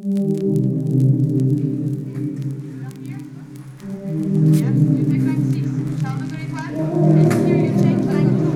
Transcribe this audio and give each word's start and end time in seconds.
Yes, 0.00 0.06
you 0.06 0.12
take 5.10 5.26
line 5.26 5.42
six. 5.50 5.66
Shall 6.00 6.14
the 6.18 6.26
grade 6.30 6.52
one? 6.52 6.74
And 7.18 7.32
here 7.48 7.56
you 7.56 7.72
take 7.82 7.98
line 8.06 8.30
two. 8.38 8.54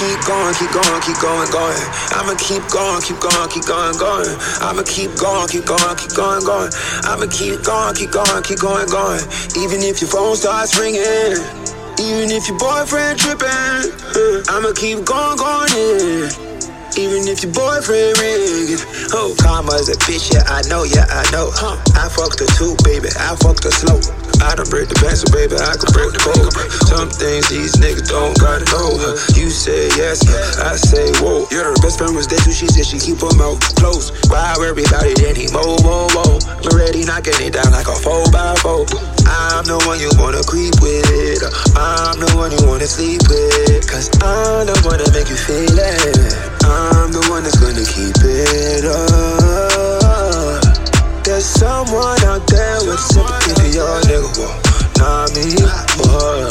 Keep 0.00 0.16
going, 0.24 0.54
keep 0.56 0.72
going, 0.72 1.00
keep 1.04 1.20
going, 1.20 1.50
going. 1.52 1.76
I'ma 2.16 2.32
keep 2.40 2.64
going, 2.72 3.02
keep 3.04 3.20
going, 3.20 3.48
keep 3.52 3.66
going, 3.68 3.92
going. 4.00 4.32
I'ma 4.64 4.82
keep 4.88 5.12
going, 5.20 5.48
keep 5.48 5.68
going, 5.68 5.96
keep 6.00 6.16
going, 6.16 6.40
going. 6.40 6.72
I'ma 7.04 7.28
keep 7.28 7.60
going, 7.60 7.94
keep 7.94 8.10
going, 8.10 8.42
keep 8.42 8.60
going, 8.60 8.88
going. 8.88 9.20
Even 9.60 9.84
if 9.84 10.00
your 10.00 10.08
phone 10.08 10.36
starts 10.36 10.72
ringing, 10.80 11.36
even 12.00 12.32
if 12.32 12.48
your 12.48 12.56
boyfriend 12.56 13.20
tripping, 13.20 13.92
uh, 14.16 14.40
I'ma 14.48 14.72
keep 14.72 15.04
going, 15.04 15.36
going 15.36 15.68
in. 15.76 16.32
Even 16.96 17.28
if 17.28 17.44
your 17.44 17.52
boyfriend 17.52 18.16
rigging. 18.16 18.80
Oh, 19.12 19.36
karma's 19.36 19.92
a 19.92 19.96
bitch, 20.08 20.32
yeah, 20.32 20.48
I 20.48 20.64
know, 20.72 20.84
yeah, 20.84 21.04
I 21.12 21.28
know. 21.30 21.52
Huh. 21.52 21.76
I 22.00 22.08
fucked 22.08 22.40
her 22.40 22.48
too, 22.56 22.72
baby, 22.88 23.12
I 23.20 23.36
fucked 23.36 23.64
her 23.64 23.70
slow. 23.70 24.00
I 24.40 24.56
done 24.56 24.68
break 24.72 24.88
the 24.88 24.96
pencil, 24.96 25.28
baby, 25.30 25.56
I 25.56 25.76
can 25.76 25.90
break 25.92 26.12
the 26.16 26.20
code. 26.24 26.52
Some 26.88 27.08
things 27.12 27.48
these 27.48 27.76
niggas 27.76 28.08
don't 28.08 28.36
gotta 28.40 28.64
know. 28.72 28.96
You 29.36 29.50
say 29.52 29.88
yes, 29.96 30.24
I 30.58 30.76
say 30.76 31.12
whoa. 31.20 31.46
Your 31.52 31.76
best 31.84 31.98
friend 31.98 32.16
was 32.16 32.26
there 32.26 32.40
too, 32.40 32.52
she 32.52 32.66
said 32.66 32.86
she 32.86 32.98
keep 32.98 33.20
her 33.20 33.34
mouth 33.36 33.60
closed. 33.76 34.16
Why 34.32 34.54
worry 34.58 34.84
about 34.84 35.06
it 35.06 35.20
anymore? 35.20 35.76
Whoa, 35.84 36.08
whoa. 36.16 36.40
I'm 36.48 36.72
already 36.72 37.04
knocking 37.04 37.36
it 37.40 37.52
down 37.54 37.72
like 37.72 37.88
a 37.88 37.96
4 37.96 38.32
by 38.32 38.56
4 38.64 38.86
I'm 39.30 39.64
the 39.64 39.78
one 39.86 40.00
you 40.00 40.10
wanna 40.18 40.42
creep 40.42 40.74
with. 40.80 41.42
Uh, 41.76 42.12
I'm 42.12 42.18
the 42.18 42.32
one 42.36 42.50
you 42.50 42.60
wanna 42.66 42.86
sleep 42.86 43.22
with. 43.28 43.86
Cause 43.88 44.08
I'm 44.22 44.66
the 44.66 44.76
one 44.88 44.98
that 44.98 45.12
make 45.12 45.28
you 45.28 45.36
feel 45.36 45.76
it. 45.78 46.16
I'm 46.64 47.12
the 47.12 47.24
one 47.30 47.44
that's 47.44 47.58
gonna 47.58 47.84
keep 47.84 48.16
it 48.24 48.84
up. 48.84 49.69
There's 51.22 51.44
someone 51.44 52.18
out 52.24 52.46
there 52.48 52.80
with 52.86 52.98
sympathy 52.98 53.52
for 53.54 53.68
your 53.68 54.00
nigga. 54.08 54.30
Whoa. 54.36 54.70
Me. 55.00 55.56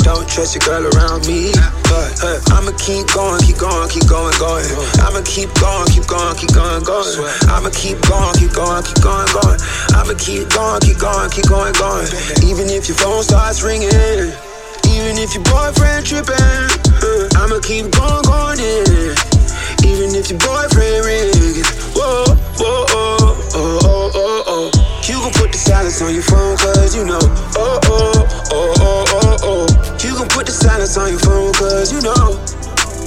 Don't 0.01 0.25
trust 0.27 0.57
your 0.57 0.65
girl 0.65 0.81
around 0.93 1.27
me. 1.27 1.53
But 1.85 2.17
hey, 2.17 2.37
I'ma 2.49 2.73
keep 2.81 3.05
going, 3.13 3.37
keep 3.45 3.61
going, 3.61 3.89
keep 3.89 4.09
going, 4.09 4.33
going. 4.41 4.65
I'ma 5.05 5.21
keep 5.21 5.53
going, 5.61 5.85
keep 5.93 6.09
going, 6.09 6.33
keep 6.33 6.53
going, 6.57 6.81
going. 6.81 7.13
I'ma 7.45 7.69
keep 7.69 8.01
going, 8.09 8.33
keep 8.41 8.53
going, 8.53 8.81
keep 8.81 9.01
going, 9.05 9.29
going. 9.37 9.59
I'ma 9.93 10.17
keep 10.17 10.49
going, 10.49 10.81
keep 10.81 10.97
going, 10.97 11.29
keep 11.29 11.45
going, 11.45 11.73
going. 11.77 12.09
Even 12.41 12.73
if 12.73 12.89
your 12.89 12.97
phone 12.97 13.21
starts 13.21 13.61
ringing, 13.61 13.93
even 14.89 15.13
if 15.21 15.33
your 15.37 15.45
boyfriend 15.45 16.05
tripping, 16.09 16.33
uh, 16.33 17.41
I'ma 17.41 17.61
keep 17.61 17.85
going, 17.93 18.23
going 18.25 18.57
in. 18.57 19.13
Even 19.85 20.09
if 20.17 20.33
your 20.33 20.41
boyfriend 20.41 21.05
rigging, 21.05 21.65
You 25.19 25.25
can 25.25 25.33
put 25.33 25.51
the 25.51 25.57
silence 25.57 26.01
on 26.01 26.13
your 26.13 26.23
phone, 26.23 26.55
cause 26.55 26.95
you 26.95 27.03
know. 27.03 27.19
Oh, 27.59 27.77
oh, 27.91 28.23
oh, 28.55 28.73
oh, 28.79 29.03
oh, 29.19 29.37
oh. 29.43 29.97
You 29.99 30.15
can 30.15 30.29
put 30.29 30.45
the 30.45 30.53
silence 30.53 30.95
on 30.95 31.11
your 31.11 31.19
phone, 31.19 31.51
cause 31.51 31.91
you 31.91 31.99
know. 31.99 32.39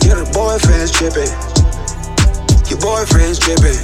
Your 0.05 0.21
boyfriend's 0.29 0.93
tripping. 0.93 1.33
Your 2.69 2.77
boyfriend's 2.85 3.41
tripping. 3.41 3.81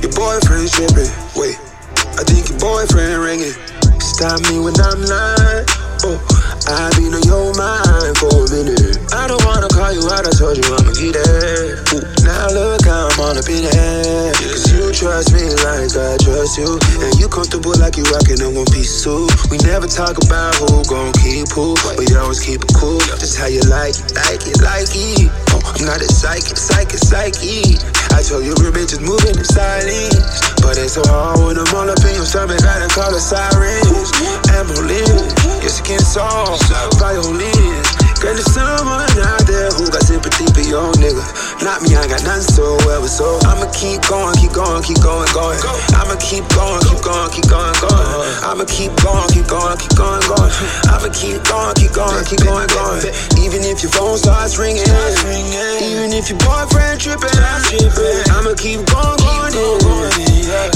Your 0.00 0.12
boyfriend's 0.16 0.72
tripping. 0.72 1.12
Wait, 1.36 1.60
I 2.16 2.24
think 2.24 2.48
your 2.48 2.60
boyfriend 2.64 3.20
ringing. 3.20 3.52
Stop 4.00 4.40
me 4.48 4.56
when 4.56 4.72
I'm 4.80 5.04
not. 5.04 5.68
Oh. 6.00 6.45
I 6.66 6.90
been 6.98 7.14
on 7.14 7.22
your 7.22 7.54
mind 7.54 8.18
for 8.18 8.42
a 8.42 8.46
minute. 8.50 8.98
I 9.14 9.30
don't 9.30 9.38
wanna 9.46 9.70
call 9.70 9.94
you 9.94 10.02
out, 10.10 10.26
I 10.26 10.32
told 10.34 10.58
you 10.58 10.66
I'ma 10.66 10.90
get. 10.98 11.14
Ooh, 11.94 12.02
now 12.26 12.50
look 12.50 12.82
I'm 12.86 13.14
all 13.22 13.38
up 13.38 13.46
in. 13.46 13.70
Cause 14.34 14.66
you 14.74 14.90
trust 14.90 15.30
me 15.30 15.46
like 15.62 15.94
I 15.94 16.18
trust 16.18 16.58
you. 16.58 16.74
And 17.06 17.14
you 17.22 17.30
comfortable 17.30 17.70
like 17.78 17.94
you 17.94 18.02
rockin' 18.10 18.42
a 18.42 18.50
one 18.50 18.66
piece 18.74 18.90
suit. 18.90 19.30
We 19.46 19.62
never 19.62 19.86
talk 19.86 20.18
about 20.18 20.58
who 20.58 20.82
gon' 20.90 21.14
keep 21.22 21.46
who. 21.54 21.78
We 22.02 22.10
always 22.18 22.42
keep 22.42 22.66
it 22.66 22.72
cool. 22.74 22.98
Just 23.22 23.38
how 23.38 23.46
you 23.46 23.62
like 23.70 23.94
it, 23.94 24.10
like 24.26 24.42
it, 24.42 24.58
like 24.58 24.90
it. 24.90 25.30
Oh, 25.54 25.62
I'm 25.62 25.86
not 25.86 26.02
a 26.02 26.08
psychic, 26.10 26.58
psychic, 26.58 26.98
psyche. 26.98 27.78
I 28.16 28.22
told 28.22 28.46
you 28.46 28.54
real 28.64 28.72
bitches 28.72 29.04
moving 29.04 29.36
in 29.36 29.44
silence. 29.44 30.40
But 30.64 30.78
it's 30.80 30.94
so 30.94 31.02
hard 31.04 31.36
when 31.36 31.58
I'm 31.58 31.68
all 31.76 31.84
up 31.84 32.00
in 32.00 32.16
your 32.16 32.24
stomach. 32.24 32.64
Gotta 32.64 32.88
call 32.88 33.12
the 33.12 33.20
sirens. 33.20 34.08
Ambulance, 34.56 35.36
your 35.60 35.68
skin 35.68 36.00
soft, 36.00 36.64
violins. 36.96 37.85
Girl, 38.16 38.32
there's 38.32 38.48
someone 38.48 39.04
out 39.28 39.44
there 39.44 39.68
who 39.76 39.84
got 39.92 40.00
sympathy 40.00 40.48
for 40.56 40.64
your 40.64 40.88
nigga. 40.96 41.20
Not 41.60 41.84
me, 41.84 41.92
I 42.00 42.08
got 42.08 42.24
nothing 42.24 42.48
so 42.48 42.80
ever 42.88 43.08
so. 43.12 43.36
I'ma 43.44 43.68
keep 43.76 44.00
going, 44.08 44.32
keep 44.40 44.56
going, 44.56 44.80
keep 44.80 45.04
going, 45.04 45.28
going. 45.36 45.60
I'ma 45.92 46.16
keep 46.16 46.48
going, 46.56 46.80
keep 46.88 47.04
going, 47.04 47.28
keep 47.28 47.44
going, 47.44 47.76
going. 47.76 48.08
I'ma 48.40 48.64
keep 48.64 48.96
going, 49.04 49.28
keep 49.36 49.44
going, 49.44 49.76
keep 49.76 49.92
going, 50.00 50.24
going. 50.32 50.48
I'ma 50.88 51.12
keep 51.12 51.44
going, 51.44 51.76
keep 51.76 51.92
going, 51.92 52.24
keep 52.24 52.40
going, 52.40 52.68
going. 52.72 53.04
Even 53.44 53.60
if 53.68 53.84
your 53.84 53.92
phone 53.92 54.16
starts 54.16 54.56
ringing, 54.56 54.88
even 55.84 56.08
if 56.16 56.32
your 56.32 56.40
boyfriend 56.40 56.96
tripping, 56.96 57.36
I'ma 57.36 58.56
keep 58.56 58.80
going, 58.88 59.20
going, 59.20 59.52
going. 59.52 60.08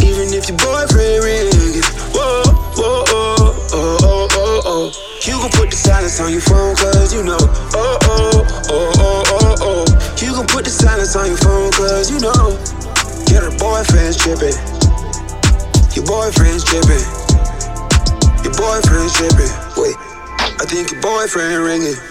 Even 0.04 0.28
if 0.36 0.44
your 0.44 0.60
boyfriend 0.60 1.24
ringing, 1.24 1.49
silence 5.90 6.20
on 6.20 6.30
your 6.30 6.40
phone, 6.40 6.76
cause 6.76 7.12
you 7.12 7.24
know, 7.24 7.36
oh, 7.74 7.98
oh, 8.02 8.46
oh, 8.70 8.92
oh, 8.94 9.24
oh, 9.26 9.56
oh. 9.60 9.84
You 10.22 10.32
can 10.32 10.46
put 10.46 10.62
the 10.64 10.70
silence 10.70 11.16
on 11.16 11.26
your 11.26 11.36
phone, 11.36 11.72
cause 11.72 12.06
you 12.14 12.20
know, 12.22 12.54
get 13.26 13.42
her 13.42 13.50
boyfriend's 13.58 14.16
tripping. 14.16 14.54
Your 15.98 16.06
boyfriend's 16.06 16.62
tripping. 16.62 17.02
Your 18.46 18.54
boyfriend's 18.54 19.14
tripping. 19.18 19.50
Wait, 19.74 19.96
I 20.62 20.64
think 20.70 20.92
your 20.92 21.02
boyfriend 21.02 21.58
ringing. 21.64 22.09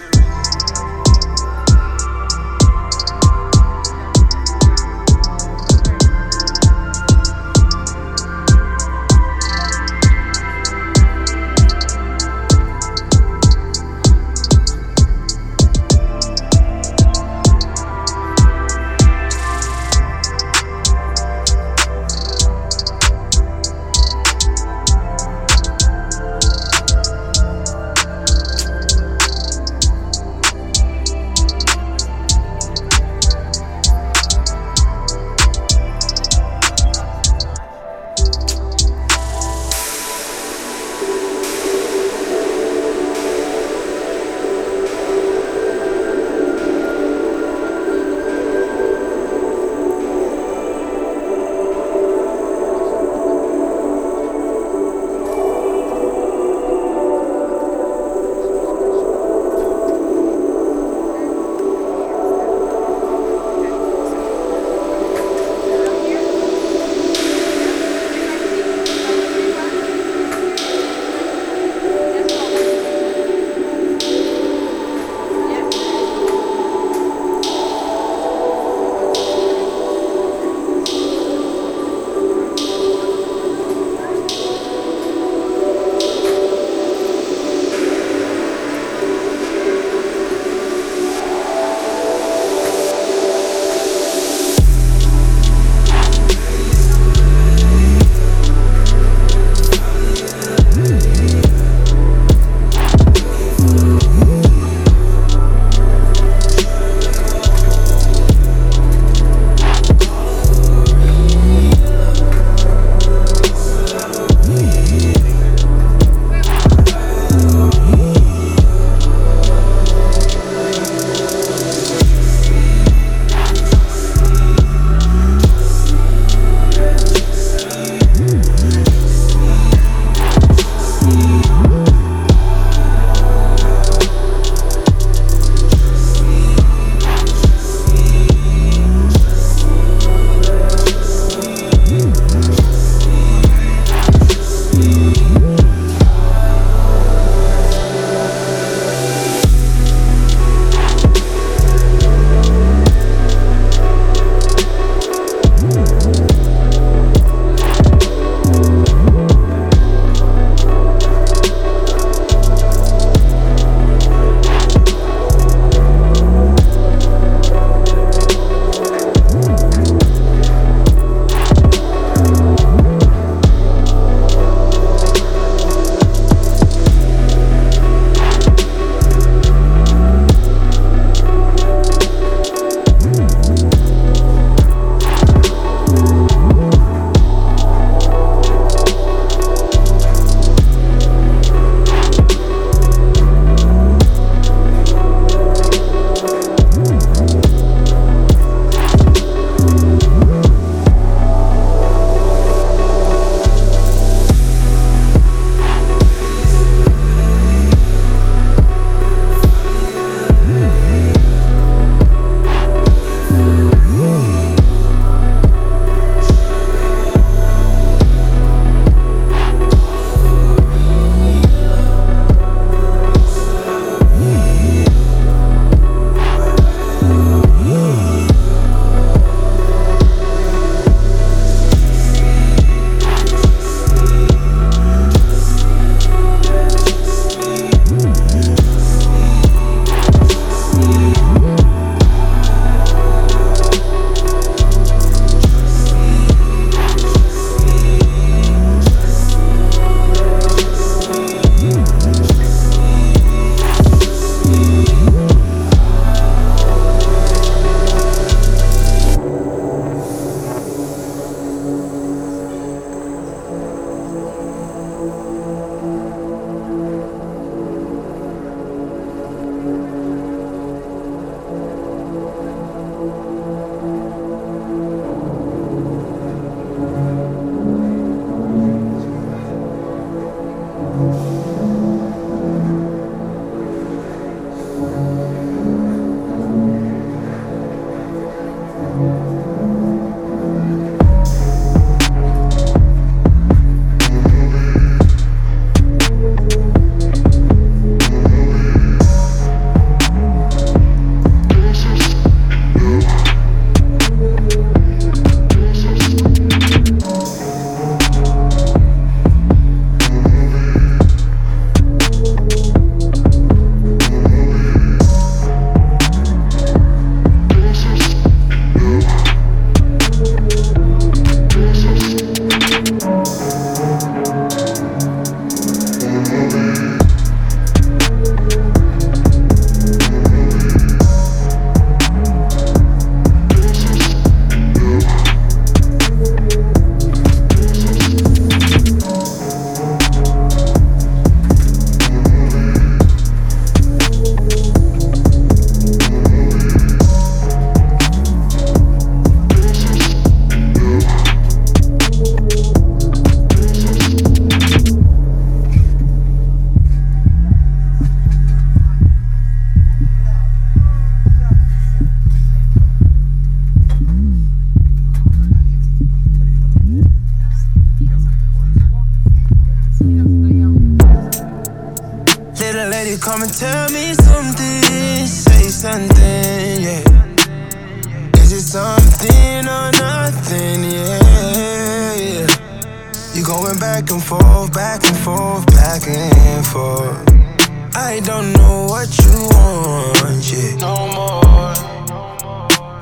I 388.01 388.21
don't 388.21 388.53
know 388.53 388.87
what 388.87 389.09
you 389.19 389.49
want, 389.51 390.47
yeah. 390.49 390.75
No 390.77 390.95
more. 391.11 391.75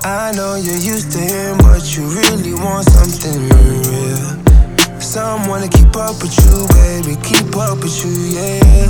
I 0.04 0.34
know 0.36 0.56
you're 0.56 0.74
used 0.74 1.12
to 1.12 1.20
him, 1.20 1.60
but 1.60 1.96
you 1.96 2.04
really 2.10 2.56
want 2.56 2.90
something 2.90 3.48
real. 3.48 5.00
Someone 5.00 5.62
to 5.62 5.70
keep 5.70 5.96
up 5.96 6.18
with 6.20 6.34
you, 6.42 6.66
baby, 6.74 7.16
keep 7.22 7.56
up 7.56 7.78
with 7.78 7.94
you, 8.04 8.42
yeah. 8.42 8.90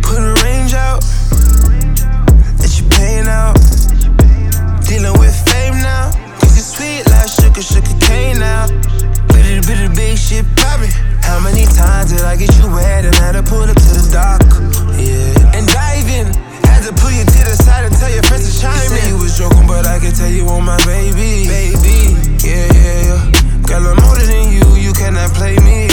Put 0.00 0.24
a 0.24 0.32
range 0.42 0.72
out, 0.72 1.04
let 2.58 2.72
you 2.80 2.88
pain 2.88 3.28
out. 3.28 3.54
Dealing 4.88 5.12
with 5.20 5.36
fame 5.52 5.76
now, 5.84 6.10
you're 6.40 6.64
sweet 6.72 7.04
like 7.12 7.28
sugar, 7.28 7.60
sugar 7.60 7.94
cane 8.00 8.38
now. 8.38 8.66
Bitty, 9.28 9.60
bitty, 9.68 9.94
big 9.94 10.16
shit 10.16 10.46
poppin'. 10.56 11.13
How 11.24 11.40
many 11.40 11.64
times 11.66 12.12
did 12.12 12.22
I 12.22 12.36
get 12.36 12.54
you 12.58 12.68
wet 12.68 13.04
and 13.04 13.14
had 13.16 13.32
to 13.32 13.42
pull 13.42 13.64
up 13.64 13.76
to 13.76 13.92
the 13.96 14.08
dock? 14.12 14.44
Yeah, 15.00 15.56
and 15.56 15.66
dive 15.68 16.08
in. 16.08 16.26
Had 16.68 16.84
to 16.84 16.92
pull 17.00 17.10
you 17.10 17.24
to 17.24 17.40
the 17.48 17.56
side 17.56 17.84
and 17.84 17.94
tell 17.96 18.12
your 18.12 18.22
friends 18.24 18.44
to 18.44 18.52
chime 18.60 18.76
you 18.92 18.98
in. 19.00 19.08
You 19.08 19.18
was 19.18 19.36
joking, 19.36 19.66
but 19.66 19.86
I 19.86 19.98
can 19.98 20.12
tell 20.12 20.30
you 20.30 20.46
on 20.48 20.64
my 20.64 20.78
baby. 20.84 21.48
Baby, 21.48 22.14
yeah, 22.44 22.68
yeah, 22.72 23.08
yeah. 23.08 23.20
Girl, 23.66 23.88
I'm 23.88 24.00
older 24.04 24.26
than 24.26 24.52
you, 24.52 24.64
you 24.76 24.92
cannot 24.92 25.32
play 25.34 25.56
me. 25.58 25.88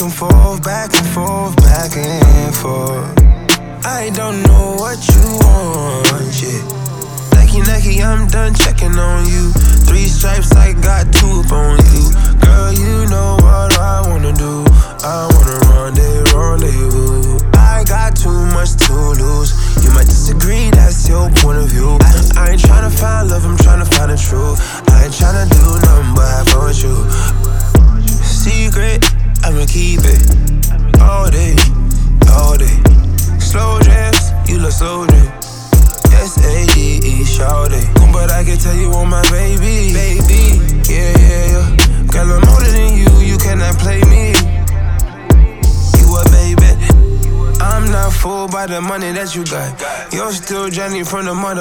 Back 0.00 0.08
and 0.08 0.14
forth, 0.14 0.62
back 0.62 0.94
and 0.96 1.06
forth, 1.08 1.56
back 1.56 1.94
and 1.94 2.54
forth. 2.56 3.84
I 3.84 4.10
don't 4.14 4.42
know 4.44 4.76
what 4.78 4.96
you 5.12 5.20
want, 5.44 6.40
yeah. 6.40 6.64
Lucky, 7.36 7.60
lucky, 7.68 8.02
I'm 8.02 8.26
done 8.26 8.54
checking 8.54 8.96
on 8.96 9.26
you. 9.26 9.52
Three 9.84 10.06
stripes, 10.06 10.52
I 10.52 10.72
got 10.72 11.12
two 11.12 11.42
up 11.44 11.52
on 11.52 11.76
you. 11.92 12.08
Girl, 12.40 12.72
you 12.72 13.10
know 13.10 13.36
what 13.42 13.78
I 13.78 14.00
wanna 14.08 14.19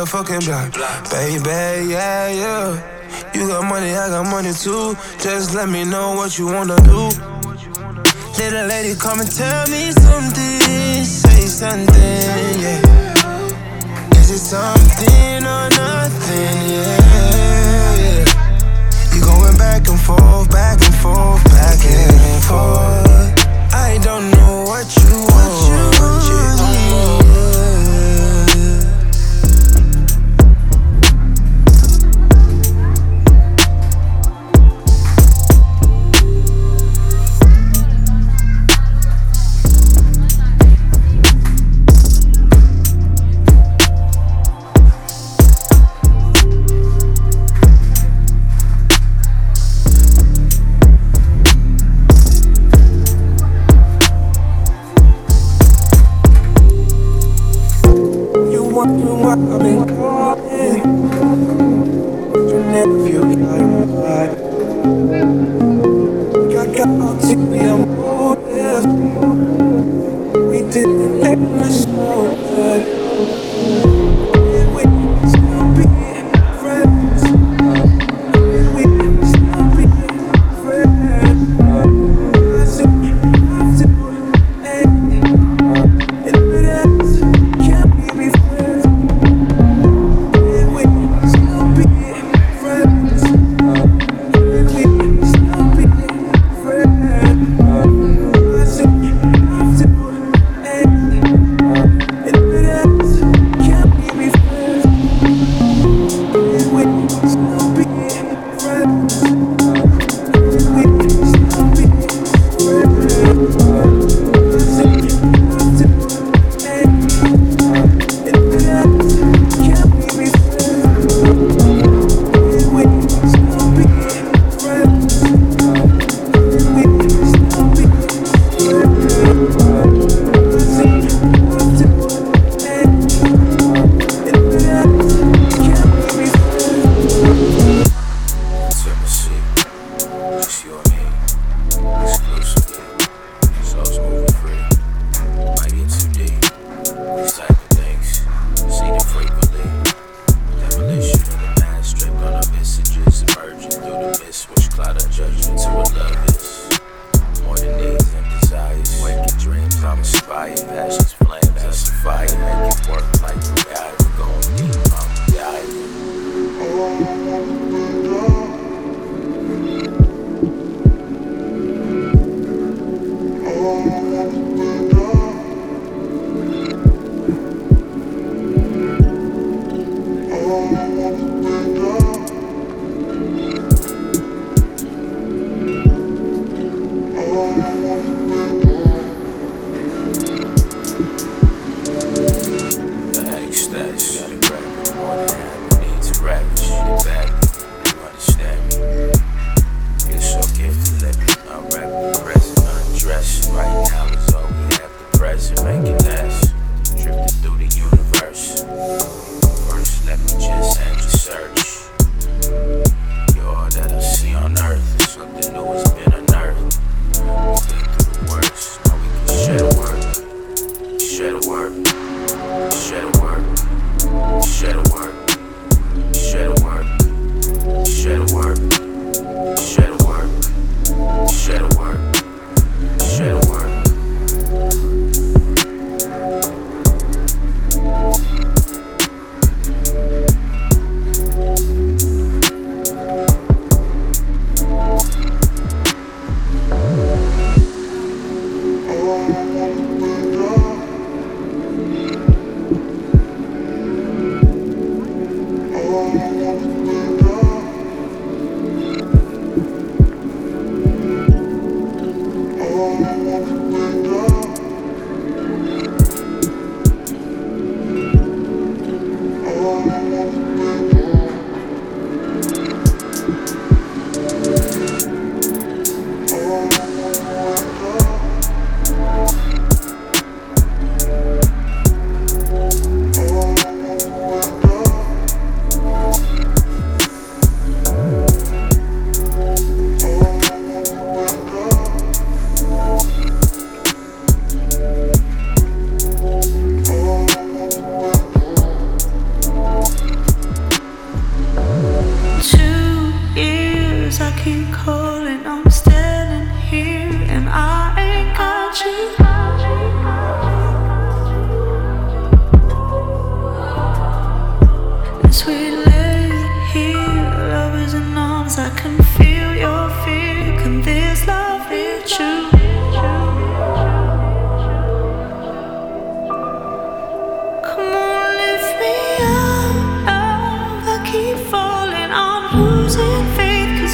motherfucking 0.09 0.73
block. 0.73 1.09
Baby, 1.11 1.91
yeah, 1.91 2.29
yeah. 2.29 2.81
You 3.33 3.47
got 3.47 3.63
money, 3.63 3.91
I 3.91 4.09
got 4.09 4.23
money 4.29 4.53
too. 4.53 4.95
Just 5.19 5.53
let 5.55 5.69
me 5.69 5.83
know 5.83 6.15
what 6.15 6.37
you 6.37 6.47
wanna 6.47 6.77
do. 6.77 7.09
Little 8.37 8.67
lady, 8.67 8.95
come 8.95 9.19
and 9.19 9.31
tell 9.31 9.67
me 9.67 9.91
something. 9.91 11.05
Say 11.05 11.45
something, 11.45 12.59
yeah. 12.59 12.81
Is 14.17 14.31
it 14.31 14.39
something 14.39 15.45
or 15.45 15.69
nothing, 15.69 16.69
yeah. 16.69 18.25
You 19.13 19.21
going 19.21 19.57
back 19.57 19.87
and 19.87 19.99
forth, 19.99 20.49
back 20.49 20.81
and 20.83 20.95
forth, 20.95 21.43
back 21.45 21.85
and 21.85 22.43
forth. 22.45 23.73
I 23.73 23.99
don't 24.01 24.31
know 24.31 24.63
what 24.67 24.87
you 24.97 25.25
want, 25.29 25.58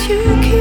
you 0.07 0.54